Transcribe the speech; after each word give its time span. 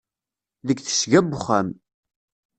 Deg 0.67 0.77
tesga 0.85 1.19
n 1.21 1.35
uxxam. 1.37 1.67